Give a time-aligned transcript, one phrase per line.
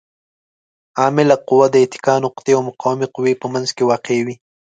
[0.99, 4.35] عامله قوه د اتکا نقطې او مقاومې قوې په منځ کې واقع وي.